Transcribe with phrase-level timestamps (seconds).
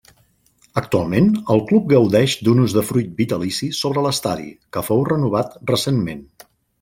[0.79, 6.25] Actualment el club gaudeix d'un usdefruit vitalici sobre l'Estadi, que fou renovat recentment.